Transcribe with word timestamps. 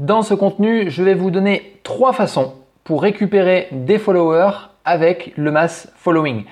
Dans 0.00 0.22
ce 0.22 0.32
contenu, 0.32 0.88
je 0.88 1.02
vais 1.02 1.12
vous 1.12 1.30
donner 1.30 1.78
trois 1.82 2.14
façons 2.14 2.54
pour 2.84 3.02
récupérer 3.02 3.68
des 3.70 3.98
followers 3.98 4.70
avec 4.86 5.34
le 5.36 5.50
mass 5.50 5.92
following. 5.94 6.44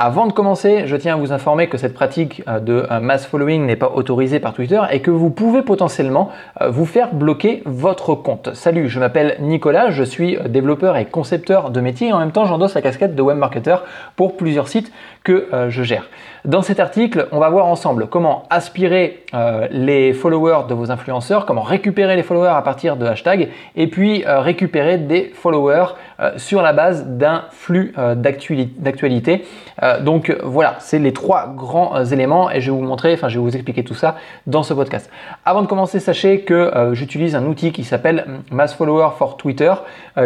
Avant 0.00 0.26
de 0.26 0.32
commencer, 0.32 0.82
je 0.86 0.96
tiens 0.96 1.14
à 1.14 1.16
vous 1.16 1.32
informer 1.32 1.68
que 1.68 1.76
cette 1.76 1.94
pratique 1.94 2.42
euh, 2.48 2.58
de 2.58 2.86
euh, 2.90 2.98
mass 2.98 3.26
following 3.26 3.66
n'est 3.66 3.76
pas 3.76 3.92
autorisée 3.94 4.40
par 4.40 4.52
Twitter 4.52 4.80
et 4.90 5.00
que 5.00 5.12
vous 5.12 5.30
pouvez 5.30 5.62
potentiellement 5.62 6.30
euh, 6.60 6.70
vous 6.70 6.86
faire 6.86 7.14
bloquer 7.14 7.62
votre 7.66 8.16
compte. 8.16 8.52
Salut, 8.54 8.88
je 8.88 8.98
m'appelle 8.98 9.36
Nicolas, 9.40 9.90
je 9.90 10.02
suis 10.02 10.36
développeur 10.48 10.96
et 10.96 11.04
concepteur 11.04 11.70
de 11.70 11.80
métier 11.80 12.08
et 12.08 12.12
en 12.12 12.18
même 12.18 12.32
temps 12.32 12.46
j'endosse 12.46 12.74
la 12.74 12.82
casquette 12.82 13.14
de 13.14 13.22
web 13.22 13.38
marketer 13.38 13.76
pour 14.16 14.36
plusieurs 14.36 14.66
sites 14.66 14.92
que 15.28 15.46
je 15.68 15.82
gère. 15.82 16.08
Dans 16.44 16.62
cet 16.62 16.80
article, 16.80 17.28
on 17.32 17.38
va 17.38 17.50
voir 17.50 17.66
ensemble 17.66 18.06
comment 18.06 18.44
aspirer 18.48 19.24
les 19.70 20.12
followers 20.14 20.66
de 20.68 20.74
vos 20.74 20.90
influenceurs, 20.90 21.44
comment 21.44 21.62
récupérer 21.62 22.16
les 22.16 22.22
followers 22.22 22.54
à 22.56 22.62
partir 22.62 22.96
de 22.96 23.04
hashtags 23.04 23.48
et 23.76 23.86
puis 23.88 24.24
récupérer 24.26 24.96
des 24.96 25.30
followers 25.34 25.94
sur 26.36 26.62
la 26.62 26.72
base 26.72 27.06
d'un 27.06 27.44
flux 27.50 27.92
d'actualité 28.16 29.44
euh, 29.82 30.00
donc 30.00 30.34
voilà, 30.42 30.76
c'est 30.80 30.98
les 30.98 31.12
trois 31.12 31.52
grands 31.54 31.96
euh, 31.96 32.04
éléments 32.04 32.50
et 32.50 32.60
je 32.60 32.70
vais 32.70 32.76
vous 32.76 32.82
montrer, 32.84 33.14
enfin 33.14 33.28
je 33.28 33.38
vais 33.38 33.44
vous 33.44 33.54
expliquer 33.54 33.84
tout 33.84 33.94
ça 33.94 34.16
dans 34.46 34.62
ce 34.62 34.74
podcast. 34.74 35.10
Avant 35.44 35.62
de 35.62 35.66
commencer, 35.66 36.00
sachez 36.00 36.40
que 36.40 36.54
euh, 36.54 36.94
j'utilise 36.94 37.34
un 37.36 37.46
outil 37.46 37.72
qui 37.72 37.84
s'appelle 37.84 38.26
Mass 38.50 38.74
Follower 38.74 39.10
for 39.16 39.36
Twitter 39.36 39.72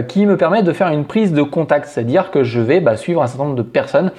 qui 0.08 0.24
me 0.24 0.38
permet 0.38 0.62
de 0.62 0.72
faire 0.72 0.88
une 0.88 1.04
prise 1.04 1.34
de 1.34 1.42
contact, 1.42 1.84
c'est-à-dire 1.86 2.30
que 2.30 2.44
je 2.44 2.60
vais 2.60 2.80
bah, 2.80 2.96
suivre 2.96 3.22
un 3.22 3.26
certain 3.26 3.44
nombre 3.44 3.56
de 3.56 3.62
personnes, 3.62 4.10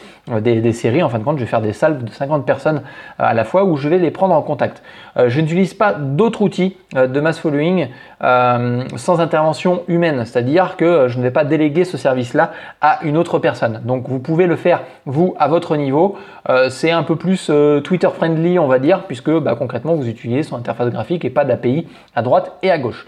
des, 0.42 0.73
séries, 0.74 1.04
en 1.04 1.10
fin 1.10 1.20
de 1.20 1.24
compte, 1.24 1.38
je 1.38 1.44
vais 1.44 1.50
faire 1.50 1.62
des 1.62 1.74
salves 1.74 2.04
de 2.04 2.10
50 2.10 2.46
personnes 2.46 2.82
à 3.18 3.34
la 3.34 3.44
fois 3.44 3.64
où 3.64 3.78
je 3.78 3.88
vais 3.90 3.98
les 3.98 4.12
prendre 4.12 4.34
en 4.34 4.42
contact. 4.42 4.84
je 5.16 5.42
n'utilise 5.42 5.74
pas 5.74 5.94
d'autres 5.94 6.42
outils 6.42 6.76
de 6.94 7.20
mass 7.20 7.40
following 7.40 7.88
sans 8.22 9.20
intervention 9.20 9.84
humaine, 9.88 10.26
c'est-à-dire 10.26 10.76
que 10.78 11.08
je 11.08 11.18
ne 11.18 11.24
vais 11.24 11.32
pas 11.32 11.44
déléguer 11.44 11.86
ce 11.86 11.98
service-là 11.98 12.52
à 12.82 13.00
une 13.04 13.18
autre 13.18 13.40
personne. 13.40 13.82
Donc 13.84 14.08
vous 14.08 14.20
pouvez 14.20 14.48
le 14.48 14.56
faire 14.56 14.82
vous 15.06 15.36
à 15.40 15.48
votre 15.48 15.76
niveau. 15.76 16.18
Euh, 16.50 16.70
c'est 16.70 16.92
un 16.92 17.04
peu 17.04 17.16
plus 17.16 17.48
euh, 17.50 17.82
Twitter 17.82 18.10
friendly, 18.14 18.60
on 18.60 18.68
va 18.68 18.80
dire, 18.80 19.04
puisque 19.04 19.32
bah, 19.32 19.56
concrètement, 19.56 19.96
vous 19.96 20.08
utilisez 20.08 20.44
son 20.44 20.58
interface 20.58 20.90
graphique 20.90 21.26
et 21.26 21.30
pas 21.30 21.46
d'API 21.46 21.88
à 22.16 22.22
droite 22.22 22.54
et 22.62 22.72
à 22.72 22.78
gauche. 22.78 23.06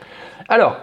Alors, 0.50 0.78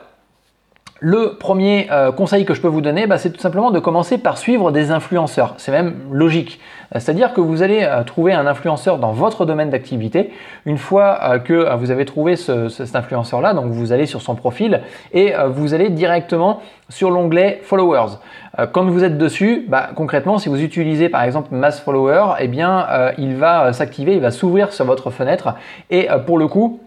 le 1.04 1.36
premier 1.38 1.88
euh, 1.90 2.12
conseil 2.12 2.44
que 2.44 2.54
je 2.54 2.60
peux 2.60 2.68
vous 2.68 2.80
donner, 2.80 3.08
bah, 3.08 3.18
c'est 3.18 3.30
tout 3.30 3.40
simplement 3.40 3.72
de 3.72 3.80
commencer 3.80 4.18
par 4.18 4.38
suivre 4.38 4.70
des 4.70 4.92
influenceurs. 4.92 5.54
C'est 5.56 5.72
même 5.72 5.94
logique. 6.12 6.60
C'est-à-dire 6.94 7.32
que 7.32 7.40
vous 7.40 7.62
allez 7.62 7.88
trouver 8.04 8.34
un 8.34 8.46
influenceur 8.46 8.98
dans 8.98 9.12
votre 9.12 9.46
domaine 9.46 9.70
d'activité. 9.70 10.30
Une 10.66 10.76
fois 10.76 11.38
que 11.38 11.74
vous 11.76 11.90
avez 11.90 12.04
trouvé 12.04 12.36
cet 12.36 12.94
influenceur-là, 12.94 13.54
donc 13.54 13.70
vous 13.70 13.92
allez 13.92 14.04
sur 14.04 14.20
son 14.20 14.34
profil 14.34 14.82
et 15.14 15.32
vous 15.48 15.72
allez 15.72 15.88
directement 15.88 16.60
sur 16.92 17.10
l'onglet 17.10 17.60
Followers. 17.62 18.18
Euh, 18.58 18.66
quand 18.66 18.84
vous 18.84 19.02
êtes 19.02 19.18
dessus, 19.18 19.64
bah, 19.68 19.90
concrètement, 19.94 20.38
si 20.38 20.48
vous 20.48 20.62
utilisez 20.62 21.08
par 21.08 21.22
exemple 21.22 21.54
Mass 21.54 21.80
Follower, 21.80 22.34
eh 22.38 22.48
bien, 22.48 22.86
euh, 22.90 23.12
il 23.18 23.36
va 23.36 23.66
euh, 23.66 23.72
s'activer, 23.72 24.14
il 24.14 24.20
va 24.20 24.30
s'ouvrir 24.30 24.72
sur 24.72 24.84
votre 24.84 25.10
fenêtre 25.10 25.54
et 25.90 26.08
pour 26.26 26.38
le 26.38 26.46
coup, 26.48 26.80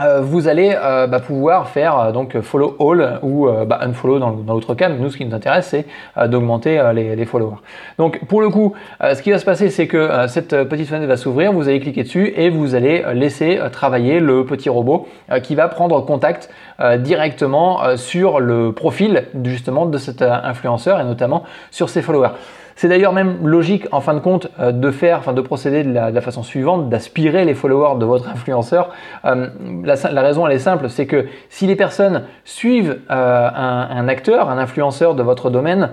euh, 0.00 0.20
vous 0.20 0.46
allez 0.46 0.76
euh, 0.76 1.08
bah, 1.08 1.18
pouvoir 1.18 1.70
faire 1.70 1.98
euh, 1.98 2.12
donc 2.12 2.40
follow 2.40 2.76
all 2.78 3.18
ou 3.22 3.48
bah, 3.66 3.80
unfollow 3.82 4.20
dans, 4.20 4.54
l'autre 4.54 4.74
cas. 4.74 4.88
Mais 4.88 4.96
nous, 4.96 5.10
ce 5.10 5.16
qui 5.16 5.24
nous 5.24 5.34
intéresse, 5.34 5.68
c'est 5.68 5.86
d'augmenter 6.28 6.80
les, 6.94 7.24
followers. 7.24 7.56
Donc, 7.98 8.24
pour 8.26 8.40
le 8.40 8.48
coup, 8.48 8.74
ce 9.00 9.20
qui 9.22 9.30
va 9.30 9.38
se 9.38 9.44
passer, 9.44 9.70
c'est 9.70 9.86
que 9.86 10.26
cette 10.28 10.64
petite 10.64 10.88
fenêtre 10.88 11.06
va 11.06 11.16
s'ouvrir. 11.16 11.52
Vous 11.52 11.68
allez 11.68 11.80
cliquer 11.80 12.04
dessus 12.04 12.32
et 12.36 12.48
vous 12.48 12.74
allez 12.74 13.04
laisser 13.14 13.60
travailler 13.72 14.20
le 14.20 14.44
petit 14.44 14.68
robot 14.68 15.08
qui 15.42 15.54
va 15.54 15.68
prendre 15.68 16.00
contact 16.04 16.50
directement 16.98 17.96
sur 17.96 18.40
le 18.40 18.72
profil 18.72 19.24
justement 19.44 19.86
de 19.86 19.98
cet 19.98 20.22
influenceur 20.22 21.00
et 21.00 21.04
notamment 21.04 21.44
sur 21.70 21.88
ses 21.88 22.02
followers. 22.02 22.30
C'est 22.78 22.86
d'ailleurs 22.86 23.12
même 23.12 23.44
logique 23.44 23.88
en 23.90 24.00
fin 24.00 24.14
de 24.14 24.20
compte 24.20 24.46
euh, 24.60 24.70
de 24.70 24.92
faire, 24.92 25.18
enfin 25.18 25.32
de 25.32 25.40
procéder 25.40 25.82
de 25.82 25.92
la, 25.92 26.20
façon 26.20 26.44
suivante, 26.44 26.88
d'aspirer 26.88 27.44
les 27.44 27.54
followers 27.54 27.98
de 27.98 28.04
votre 28.04 28.28
influenceur. 28.28 28.90
Euh, 29.24 29.48
la, 29.82 30.22
raison 30.22 30.46
elle 30.46 30.54
est 30.54 30.60
simple, 30.60 30.88
c'est 30.88 31.06
que 31.06 31.26
si 31.48 31.66
les 31.66 31.74
personnes 31.74 32.22
suivent 32.44 33.00
euh, 33.10 33.48
un, 33.52 34.06
acteur, 34.06 34.48
un 34.48 34.58
influenceur 34.58 35.16
de 35.16 35.24
votre 35.24 35.50
domaine 35.50 35.90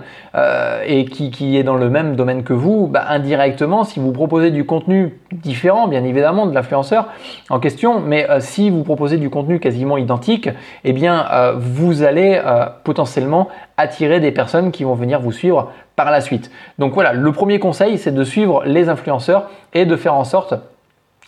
et 0.86 1.06
qui, 1.06 1.56
est 1.56 1.64
dans 1.64 1.74
le 1.74 1.90
même 1.90 2.14
domaine 2.14 2.44
que 2.44 2.52
vous, 2.52 2.86
bah, 2.86 3.06
indirectement, 3.08 3.82
si 3.82 3.98
vous 3.98 4.12
proposez 4.12 4.52
du 4.52 4.64
contenu 4.64 5.18
différent, 5.32 5.88
bien 5.88 6.04
évidemment, 6.04 6.46
de 6.46 6.54
l'influenceur 6.54 7.08
en 7.50 7.58
question, 7.58 7.98
mais 7.98 8.28
si 8.38 8.70
vous 8.70 8.84
proposez 8.84 9.16
du 9.16 9.28
contenu 9.28 9.58
quasiment 9.58 9.96
identique, 9.96 10.50
eh 10.84 10.92
bien 10.92 11.26
vous 11.56 12.04
allez 12.04 12.40
potentiellement 12.84 13.48
attirer 13.76 14.20
des 14.20 14.32
personnes 14.32 14.72
qui 14.72 14.84
vont 14.84 14.94
venir 14.94 15.20
vous 15.20 15.32
suivre 15.32 15.72
par 15.96 16.10
la 16.10 16.20
suite. 16.20 16.50
Donc 16.78 16.94
voilà, 16.94 17.12
le 17.12 17.32
premier 17.32 17.58
conseil, 17.58 17.98
c'est 17.98 18.12
de 18.12 18.24
suivre 18.24 18.64
les 18.64 18.88
influenceurs 18.88 19.50
et 19.74 19.84
de 19.84 19.96
faire 19.96 20.14
en 20.14 20.24
sorte 20.24 20.54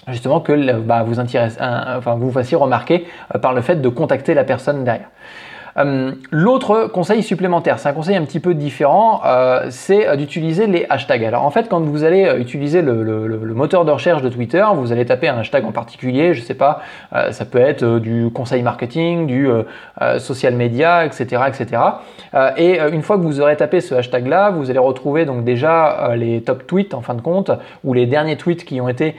justement 0.06 0.40
que 0.40 0.72
bah, 0.80 1.02
vous, 1.02 1.14
vous 2.18 2.32
fassiez 2.32 2.56
remarquer 2.56 3.06
euh, 3.34 3.38
par 3.38 3.52
le 3.52 3.60
fait 3.60 3.76
de 3.76 3.88
contacter 3.88 4.34
la 4.34 4.44
personne 4.44 4.84
derrière. 4.84 5.10
Euh, 5.78 6.12
l'autre 6.30 6.86
conseil 6.92 7.22
supplémentaire, 7.22 7.78
c'est 7.78 7.88
un 7.88 7.92
conseil 7.92 8.16
un 8.16 8.24
petit 8.24 8.40
peu 8.40 8.54
différent, 8.54 9.20
euh, 9.24 9.66
c'est 9.70 10.16
d'utiliser 10.16 10.66
les 10.66 10.86
hashtags. 10.88 11.24
Alors 11.24 11.44
en 11.44 11.50
fait, 11.50 11.68
quand 11.68 11.80
vous 11.80 12.04
allez 12.04 12.24
euh, 12.24 12.38
utiliser 12.38 12.82
le, 12.82 12.96
moteur 13.54 13.84
de 13.84 13.90
recherche 13.90 14.22
de 14.22 14.28
Twitter, 14.28 14.64
vous 14.74 14.92
allez 14.92 15.06
taper 15.06 15.28
un 15.28 15.38
hashtag 15.38 15.64
en 15.64 15.72
particulier, 15.72 16.34
je 16.34 16.42
sais 16.42 16.54
pas, 16.54 16.80
ça 17.30 17.44
peut 17.44 17.58
être 17.58 17.98
du 17.98 18.30
conseil 18.32 18.62
marketing, 18.62 19.26
du 19.26 19.48
social 20.18 20.54
media, 20.54 21.04
etc., 21.04 21.42
etc. 21.48 21.82
et 22.56 22.78
une 22.92 23.02
fois 23.02 23.16
que 23.16 23.22
vous 23.22 23.40
aurez 23.40 23.56
tapé 23.56 23.80
ce 23.80 23.96
hashtag-là, 23.96 24.50
vous 24.50 24.70
allez 24.70 24.78
retrouver 24.78 25.24
donc 25.24 25.42
déjà 25.42 26.14
les 26.14 26.42
top 26.42 26.68
tweets 26.68 26.94
en 26.94 27.00
fin 27.00 27.14
de 27.14 27.20
compte 27.20 27.50
ou 27.82 27.94
les 27.94 28.06
derniers 28.06 28.36
tweets 28.36 28.64
qui 28.64 28.80
ont 28.80 28.88
été 28.88 29.16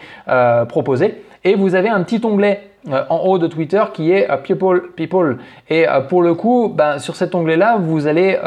proposés. 0.69 1.22
Et 1.44 1.56
vous 1.56 1.75
avez 1.75 1.90
un 1.90 2.02
petit 2.03 2.22
onglet 2.24 2.69
euh, 2.88 3.03
en 3.09 3.17
haut 3.25 3.38
de 3.38 3.47
Twitter 3.47 3.84
qui 3.94 4.13
est 4.13 4.31
euh, 4.31 4.38
People 4.38 4.91
People. 4.95 5.40
Et 5.69 5.85
euh, 5.85 6.00
pour 6.00 6.22
le 6.22 6.34
coup, 6.34 6.73
ben, 6.73 6.97
sur 6.97 7.17
cet 7.17 7.35
onglet-là, 7.35 7.78
vous 7.78 8.07
allez 8.07 8.38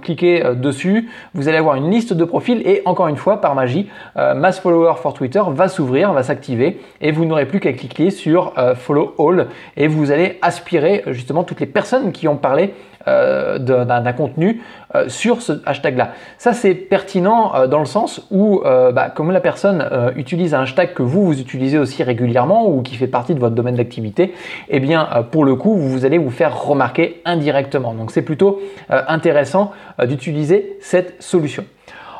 cliquer 0.00 0.44
dessus, 0.54 1.10
vous 1.34 1.48
allez 1.48 1.58
avoir 1.58 1.74
une 1.74 1.90
liste 1.90 2.12
de 2.12 2.24
profils 2.24 2.62
et 2.64 2.82
encore 2.84 3.08
une 3.08 3.16
fois, 3.16 3.40
par 3.40 3.54
magie, 3.54 3.88
Mass 4.16 4.60
Follower 4.60 4.94
for 4.96 5.14
Twitter 5.14 5.42
va 5.48 5.68
s'ouvrir, 5.68 6.12
va 6.12 6.22
s'activer 6.22 6.80
et 7.00 7.10
vous 7.10 7.24
n'aurez 7.24 7.46
plus 7.46 7.58
qu'à 7.58 7.72
cliquer 7.72 8.10
sur 8.10 8.54
Follow 8.76 9.14
All 9.18 9.48
et 9.76 9.88
vous 9.88 10.12
allez 10.12 10.38
aspirer 10.42 11.02
justement 11.08 11.42
toutes 11.42 11.60
les 11.60 11.66
personnes 11.66 12.12
qui 12.12 12.28
ont 12.28 12.36
parlé 12.36 12.74
d'un 13.06 14.12
contenu 14.12 14.62
sur 15.08 15.42
ce 15.42 15.52
hashtag-là. 15.66 16.12
Ça, 16.38 16.52
c'est 16.52 16.74
pertinent 16.74 17.66
dans 17.66 17.80
le 17.80 17.86
sens 17.86 18.26
où, 18.30 18.62
bah, 18.64 19.10
comme 19.14 19.30
la 19.30 19.40
personne 19.40 20.12
utilise 20.16 20.54
un 20.54 20.62
hashtag 20.62 20.94
que 20.94 21.02
vous, 21.02 21.24
vous 21.24 21.40
utilisez 21.40 21.78
aussi 21.78 22.02
régulièrement 22.02 22.68
ou 22.68 22.82
qui 22.82 22.96
fait 22.96 23.06
partie 23.06 23.34
de 23.34 23.40
votre 23.40 23.54
domaine 23.54 23.76
d'activité, 23.82 24.34
eh 24.68 24.80
bien, 24.80 25.08
pour 25.30 25.44
le 25.44 25.54
coup, 25.54 25.76
vous 25.76 26.04
allez 26.04 26.18
vous 26.18 26.30
faire 26.30 26.62
remarquer 26.62 27.20
indirectement. 27.24 27.94
Donc, 27.94 28.10
c'est 28.10 28.22
plutôt 28.22 28.60
intéressant 28.88 29.72
d'utiliser 30.04 30.76
cette 30.80 31.22
solution. 31.22 31.64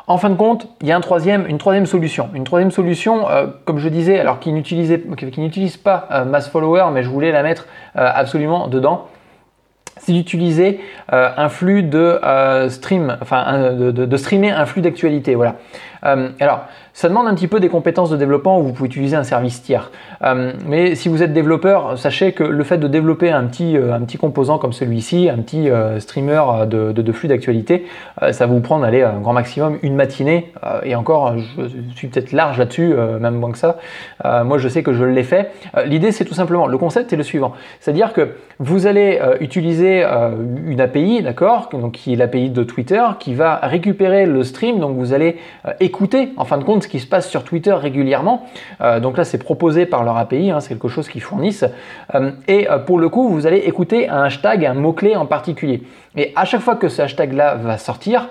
En 0.07 0.17
fin 0.17 0.29
de 0.29 0.35
compte, 0.35 0.67
il 0.81 0.87
y 0.87 0.91
a 0.91 0.97
un 0.97 1.01
troisième, 1.01 1.45
une 1.47 1.57
troisième 1.57 1.85
solution. 1.85 2.29
Une 2.33 2.43
troisième 2.43 2.71
solution, 2.71 3.25
comme 3.65 3.77
je 3.77 3.89
disais, 3.89 4.19
alors 4.19 4.39
qui 4.39 4.51
n'utilise 4.51 5.77
pas 5.77 6.25
Mass 6.27 6.49
Follower, 6.49 6.85
mais 6.93 7.03
je 7.03 7.09
voulais 7.09 7.31
la 7.31 7.43
mettre 7.43 7.67
absolument 7.95 8.67
dedans, 8.67 9.07
c'est 10.01 10.13
d'utiliser 10.13 10.79
euh, 11.13 11.29
un 11.37 11.49
flux 11.49 11.83
de 11.83 12.19
euh, 12.23 12.69
stream, 12.69 13.17
enfin 13.21 13.73
de, 13.73 13.91
de, 13.91 14.17
streamer 14.17 14.51
un 14.51 14.65
flux 14.65 14.81
d'actualité. 14.81 15.35
Voilà. 15.35 15.55
Euh, 16.05 16.29
alors, 16.39 16.65
ça 16.93 17.09
demande 17.09 17.27
un 17.27 17.35
petit 17.35 17.47
peu 17.47 17.59
des 17.59 17.69
compétences 17.69 18.09
de 18.09 18.17
développement 18.17 18.59
où 18.59 18.63
vous 18.63 18.73
pouvez 18.73 18.87
utiliser 18.87 19.15
un 19.15 19.23
service 19.23 19.61
tiers. 19.61 19.91
Euh, 20.23 20.53
mais 20.67 20.95
si 20.95 21.09
vous 21.09 21.23
êtes 21.23 21.33
développeur, 21.33 21.97
sachez 21.97 22.33
que 22.33 22.43
le 22.43 22.63
fait 22.63 22.77
de 22.77 22.87
développer 22.87 23.31
un 23.31 23.45
petit, 23.45 23.77
euh, 23.77 23.93
un 23.93 24.01
petit 24.01 24.17
composant 24.17 24.57
comme 24.57 24.73
celui-ci, 24.73 25.29
un 25.29 25.37
petit 25.37 25.69
streamer 25.99 26.41
de, 26.67 27.11
flux 27.11 27.27
d'actualité, 27.27 27.85
ça 28.19 28.45
va 28.45 28.53
vous 28.53 28.61
prendre 28.61 28.85
allez, 28.85 29.01
un 29.01 29.19
grand 29.19 29.33
maximum 29.33 29.77
une 29.81 29.95
matinée. 29.95 30.53
et 30.83 30.95
encore, 30.95 31.37
je 31.37 31.67
suis 31.95 32.07
peut-être 32.07 32.31
large 32.31 32.57
là-dessus, 32.57 32.93
même 33.19 33.35
moins 33.35 33.51
que 33.51 33.57
ça. 33.57 33.77
moi, 34.23 34.57
je 34.57 34.67
sais 34.67 34.81
que 34.81 34.93
je 34.93 35.03
l'ai 35.03 35.23
fait. 35.23 35.51
L'idée, 35.85 36.11
c'est 36.11 36.23
tout 36.23 36.33
simplement, 36.33 36.67
le 36.67 36.77
concept 36.77 37.11
est 37.11 37.17
le 37.17 37.23
suivant. 37.23 37.53
C'est-à-dire 37.79 38.13
que 38.13 38.35
vous 38.59 38.87
allez 38.87 39.19
utiliser 39.41 40.03
une 40.65 40.79
API, 40.79 41.21
d'accord, 41.21 41.69
qui 41.91 42.13
est 42.13 42.15
l'API 42.15 42.49
de 42.49 42.63
Twitter, 42.63 43.03
qui 43.19 43.33
va 43.33 43.57
récupérer 43.57 44.25
le 44.25 44.43
stream. 44.43 44.79
Donc 44.79 44.95
vous 44.95 45.13
allez 45.13 45.37
écouter 45.91 46.29
en 46.37 46.45
fin 46.45 46.57
de 46.57 46.63
compte 46.63 46.83
ce 46.83 46.87
qui 46.87 47.01
se 47.01 47.05
passe 47.05 47.29
sur 47.29 47.43
Twitter 47.43 47.73
régulièrement. 47.73 48.45
donc 49.01 49.17
là, 49.17 49.25
c'est 49.25 49.37
proposé 49.37 49.85
par 49.85 50.03
leur 50.03 50.15
API, 50.15 50.51
hein, 50.51 50.61
c'est 50.61 50.69
quelque 50.69 50.87
chose 50.87 51.09
qu'ils 51.09 51.21
fournissent. 51.21 51.65
et 52.47 52.67
pour 52.85 52.97
le 52.97 53.09
coup, 53.09 53.27
vous 53.27 53.45
allez 53.45 53.57
écouter 53.57 54.07
un 54.07 54.23
hashtag, 54.23 54.65
un 54.65 54.73
mot-clé 54.73 55.15
en 55.15 55.25
particulier. 55.25 55.83
Et 56.15 56.31
à 56.35 56.45
chaque 56.45 56.61
fois 56.61 56.75
que 56.75 56.87
ce 56.87 57.01
hashtag-là 57.01 57.55
va 57.55 57.77
sortir, 57.77 58.29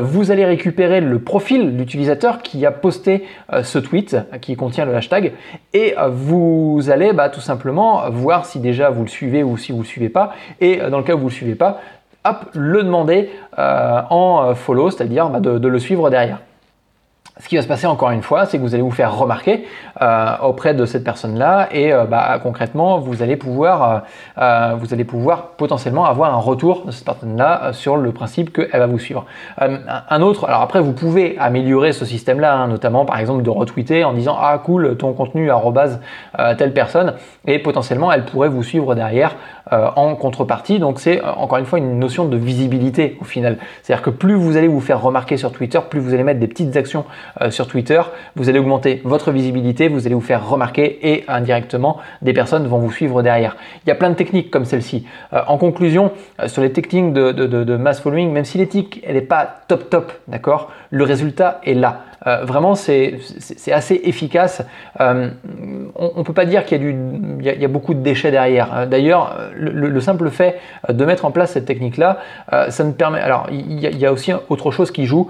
vous 0.00 0.30
allez 0.30 0.44
récupérer 0.44 1.00
le 1.00 1.18
profil 1.18 1.76
d'utilisateur 1.76 2.42
qui 2.42 2.64
a 2.64 2.70
posté 2.70 3.26
ce 3.62 3.78
tweet 3.78 4.16
qui 4.40 4.56
contient 4.56 4.86
le 4.86 4.94
hashtag 4.94 5.32
et 5.74 5.94
vous 6.10 6.80
allez 6.90 7.12
bah, 7.12 7.28
tout 7.28 7.40
simplement 7.40 8.10
voir 8.10 8.46
si 8.46 8.58
déjà 8.58 8.90
vous 8.90 9.02
le 9.02 9.08
suivez 9.08 9.42
ou 9.42 9.56
si 9.56 9.72
vous 9.72 9.80
le 9.80 9.86
suivez 9.86 10.08
pas. 10.08 10.32
Et 10.60 10.78
dans 10.90 10.98
le 10.98 11.04
cas 11.04 11.14
où 11.14 11.18
vous 11.18 11.28
le 11.28 11.32
suivez 11.32 11.54
pas, 11.54 11.80
hop, 12.24 12.50
le 12.54 12.82
demander 12.82 13.30
euh, 13.58 14.00
en 14.10 14.44
euh, 14.44 14.54
follow, 14.54 14.90
c'est-à-dire 14.90 15.28
bah, 15.28 15.40
de, 15.40 15.68
le 15.68 15.78
suivre 15.78 16.10
derrière. 16.10 16.40
Ce 17.38 17.48
qui 17.48 17.56
va 17.56 17.62
se 17.62 17.68
passer 17.68 17.86
encore 17.86 18.10
une 18.10 18.22
fois, 18.22 18.44
c'est 18.46 18.58
que 18.58 18.62
vous 18.62 18.74
allez 18.74 18.82
vous 18.82 18.90
faire 18.90 19.16
remarquer 19.16 19.64
euh, 20.00 20.36
auprès 20.42 20.74
de 20.74 20.84
cette 20.84 21.02
personne-là 21.02 21.68
et 21.72 21.92
bah, 22.08 22.38
concrètement, 22.42 22.98
vous 22.98 23.22
allez 23.22 23.36
pouvoir, 23.36 24.02
vous 24.36 24.94
allez 24.94 25.04
pouvoir 25.04 25.48
potentiellement 25.56 26.04
avoir 26.04 26.34
un 26.34 26.38
retour 26.38 26.84
de 26.84 26.90
cette 26.90 27.04
personne-là 27.04 27.72
sur 27.72 27.96
le 27.96 28.12
principe 28.12 28.52
qu'elle 28.52 28.78
va 28.78 28.86
vous 28.86 28.98
suivre. 28.98 29.24
un 29.58 30.22
autre, 30.22 30.46
alors 30.46 30.60
après, 30.60 30.80
vous 30.80 30.92
pouvez 30.92 31.36
améliorer 31.38 31.92
ce 31.92 32.04
système-là, 32.04 32.54
hein, 32.54 32.68
notamment 32.68 33.04
par 33.04 33.18
exemple 33.18 33.42
de 33.42 33.50
retweeter 33.50 34.04
en 34.04 34.12
disant 34.12 34.36
ah 34.38 34.58
cool 34.58 34.96
ton 34.96 35.12
contenu 35.12 35.50
arrobase 35.50 36.00
telle 36.58 36.74
personne 36.74 37.14
et 37.46 37.58
potentiellement 37.58 38.12
elle 38.12 38.24
pourrait 38.24 38.48
vous 38.48 38.62
suivre 38.62 38.94
derrière 38.94 39.36
euh, 39.72 39.90
en 39.94 40.16
contrepartie. 40.16 40.80
Donc 40.80 40.98
c'est 40.98 41.22
euh, 41.22 41.30
encore 41.36 41.58
une 41.58 41.66
fois 41.66 41.78
une 41.78 41.96
notion 42.00 42.24
de 42.24 42.36
visibilité 42.36 43.16
au 43.20 43.24
final. 43.24 43.58
C'est-à-dire 43.82 44.02
que 44.02 44.10
plus 44.10 44.34
vous 44.34 44.56
allez 44.56 44.66
vous 44.66 44.80
faire 44.80 45.00
remarquer 45.00 45.36
sur 45.36 45.52
Twitter, 45.52 45.78
plus 45.88 46.00
vous 46.00 46.14
allez 46.14 46.24
mettre 46.24 46.40
des 46.40 46.48
petites 46.48 46.76
actions 46.76 47.04
euh, 47.40 47.52
sur 47.52 47.68
Twitter, 47.68 48.02
vous 48.34 48.48
allez 48.48 48.58
augmenter 48.58 49.00
votre 49.04 49.30
visibilité, 49.30 49.86
vous 49.86 50.04
allez 50.06 50.16
vous 50.16 50.20
faire 50.20 50.48
remarquer 50.48 50.98
et 51.08 51.24
indirectement 51.28 51.98
des 52.22 52.32
personnes 52.32 52.66
vont 52.66 52.78
vous 52.78 52.90
suivre 52.90 53.22
derrière. 53.22 53.56
Il 53.86 53.88
y 53.88 53.92
a 53.92 53.94
plein 53.94 54.10
de 54.10 54.16
techniques 54.16 54.50
comme 54.50 54.64
celle-ci. 54.64 55.06
en 55.30 55.58
conclusion, 55.58 56.10
sur 56.46 56.60
les 56.60 56.72
techniques 56.72 57.12
de, 57.12 57.76
mass 57.76 58.00
following, 58.00 58.32
même 58.32 58.44
si 58.44 58.58
l'éthique 58.58 59.04
n'est 59.08 59.20
pas 59.20 59.48
top 59.68 59.88
top, 59.90 60.12
d'accord, 60.26 60.72
le 60.90 61.04
résultat 61.04 61.60
est 61.64 61.74
là. 61.74 62.02
Euh, 62.26 62.44
vraiment, 62.44 62.74
c'est 62.74 63.18
assez 63.72 64.00
efficace. 64.04 64.62
Euh, 65.00 65.30
on 65.96 66.18
ne 66.18 66.22
peut 66.22 66.32
pas 66.32 66.44
dire 66.44 66.64
qu'il 66.64 66.82
y, 67.40 67.44
y, 67.44 67.64
a 67.64 67.68
beaucoup 67.68 67.94
de 67.94 68.00
déchets 68.00 68.30
derrière. 68.30 68.70
Euh, 68.74 68.86
d'ailleurs, 68.86 69.36
le, 69.54 70.00
simple 70.00 70.30
fait 70.30 70.58
de 70.88 71.04
mettre 71.04 71.24
en 71.24 71.30
place 71.30 71.52
cette 71.52 71.64
technique-là, 71.64 72.18
ça 72.68 72.84
me 72.84 72.92
permet. 72.92 73.20
Alors, 73.20 73.46
il 73.50 73.78
y, 73.80 74.06
a 74.06 74.12
aussi 74.12 74.32
autre 74.48 74.70
chose 74.70 74.90
qui 74.90 75.06
joue, 75.06 75.28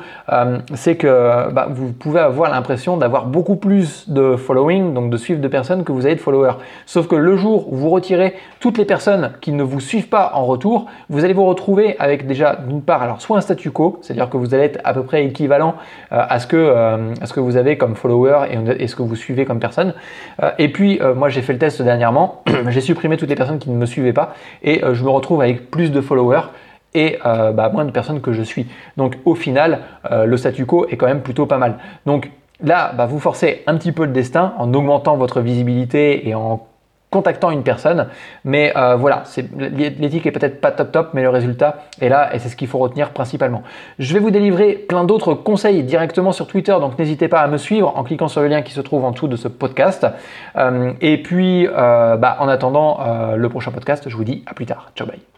c'est 0.75 0.97
que 0.97 1.51
bah, 1.53 1.69
vous 1.71 1.93
pouvez 1.93 2.21
avoir 2.21 2.51
l'impression 2.51 2.97
d'avoir 2.97 3.27
beaucoup 3.27 3.57
plus 3.57 4.09
de 4.09 4.37
following, 4.37 4.95
donc 4.95 5.11
de 5.11 5.17
suivre 5.17 5.41
de 5.41 5.49
personnes 5.49 5.85
que 5.85 5.93
vous 5.93 6.07
avez 6.07 6.15
de 6.15 6.21
followers. 6.21 6.55
Sauf 6.87 7.07
que 7.07 7.17
le 7.17 7.37
jour 7.37 7.71
où 7.71 7.77
vous 7.77 7.91
retirez 7.91 8.35
toutes 8.61 8.79
les 8.79 8.87
personnes 8.87 9.33
qui 9.41 9.53
ne 9.53 9.63
vous 9.63 9.81
suivent 9.81 10.09
pas 10.09 10.33
en 10.35 10.47
retour, 10.47 10.87
vous 11.11 11.25
allez 11.25 11.35
vous 11.35 11.45
retrouver 11.45 11.97
avec 11.99 12.27
déjà 12.27 12.57
d'une 12.57 12.83
part, 12.83 13.03
alors 13.03 13.21
soit 13.21 13.37
un 13.37 13.43
statu 13.43 13.71
quo, 13.71 13.99
c'est-à-dire 14.01 14.31
que 14.31 14.39
vous 14.39 14.55
allez 14.55 14.65
être 14.65 14.81
à 14.85 14.95
peu 14.95 15.03
près 15.03 15.25
équivalent 15.27 15.75
à 16.11 16.39
ce 16.39 16.47
que 16.47 16.57
euh, 16.83 17.15
ce 17.25 17.33
que 17.33 17.41
vous 17.41 17.57
avez 17.57 17.79
comme 17.79 17.95
follower 17.95 18.49
et, 18.79 18.87
ce 18.87 18.97
que 18.97 19.03
vous 19.03 19.17
suivez 19.17 19.45
comme 19.45 19.61
personne. 19.61 19.95
Euh, 20.43 20.51
et 20.59 20.71
puis, 20.71 21.01
euh, 21.01 21.15
moi, 21.15 21.29
j'ai 21.29 21.43
fait 21.43 21.53
le 21.53 21.59
test 21.59 21.81
dernièrement. 21.83 22.43
j'ai 22.69 22.81
supprimé 22.81 23.17
toutes 23.17 23.29
les 23.29 23.35
personnes 23.35 23.59
qui 23.59 23.71
ne 23.71 23.77
me 23.77 23.87
suivaient 23.87 24.13
pas 24.13 24.35
et 24.63 24.83
je 24.93 25.05
me 25.05 25.11
retrouve 25.11 25.41
avec 25.41 25.71
plus 25.71 25.91
de 25.91 26.01
followers 26.01 26.49
et 26.95 27.19
bah, 27.23 27.71
moins 27.73 27.87
de 27.87 27.91
personnes 27.91 28.21
que 28.21 28.33
je 28.33 28.43
suis. 28.43 28.67
Donc 28.97 29.17
au 29.25 29.35
final, 29.35 29.81
le 30.11 30.37
statu 30.37 30.67
quo 30.67 30.87
est 30.91 30.97
quand 30.97 31.07
même 31.07 31.23
plutôt 31.23 31.47
pas 31.47 31.57
mal. 31.57 31.77
Donc 32.05 32.31
là, 32.63 32.93
bah, 32.95 33.07
vous 33.07 33.19
forcez 33.19 33.63
un 33.67 33.77
petit 33.77 33.93
peu 33.93 34.05
le 34.05 34.13
destin 34.13 34.53
en 34.59 34.73
augmentant 34.75 35.17
votre 35.17 35.41
visibilité 35.41 36.29
et 36.29 36.35
en 36.35 36.67
contactant 37.13 37.53
une 37.53 37.63
personne. 37.63 38.09
Mais 38.45 38.73
euh, 38.77 38.97
voilà, 38.97 39.23
l'éthique 39.57 40.27
est 40.27 40.33
peut-être 40.33 40.61
pas 40.61 40.73
top 40.73 40.91
top, 40.91 41.11
mais 41.13 41.23
le 41.23 41.29
résultat 41.29 41.77
est 42.01 42.09
là 42.09 42.35
et 42.35 42.41
c'est 42.41 42.49
ce 42.49 42.57
qu'il 42.57 42.67
faut 42.67 42.79
retenir 42.79 43.11
principalement. 43.11 43.63
Je 44.01 44.13
vais 44.15 44.19
vous 44.19 44.33
délivrer 44.33 44.73
plein 44.73 45.05
d'autres 45.05 45.35
conseils 45.35 45.85
directement 45.85 46.33
sur 46.33 46.49
Twitter, 46.49 46.77
donc 46.81 46.99
n'hésitez 46.99 47.29
pas 47.29 47.41
à 47.41 47.47
me 47.47 47.59
suivre 47.59 47.93
en 47.97 48.03
cliquant 48.03 48.29
sur 48.29 48.41
le 48.41 48.49
lien 48.49 48.63
qui 48.63 48.73
se 48.73 48.81
trouve 48.81 49.05
en 49.05 49.13
dessous 49.13 49.29
de 49.29 49.37
ce 49.37 49.47
podcast. 49.47 50.07
Euh, 50.57 50.93
et 51.01 51.23
puis, 51.23 51.69
euh, 51.69 52.17
bah, 52.17 52.39
en 52.41 52.49
attendant 52.49 52.99
le 53.37 53.49
prochain 53.49 53.71
podcast, 53.71 54.09
je 54.09 54.17
vous 54.17 54.25
dis 54.25 54.43
à 54.47 54.55
plus 54.55 54.67
tard. 54.67 54.91
Ciao, 54.97 55.07
bye. 55.07 55.32